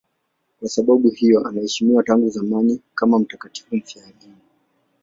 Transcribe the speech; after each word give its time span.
Kwa 0.59 0.69
sababu 0.69 1.09
hiyo 1.09 1.47
anaheshimiwa 1.47 2.03
tangu 2.03 2.29
zamani 2.29 2.81
kama 2.95 3.19
mtakatifu 3.19 3.75
mfiadini. 3.75 4.37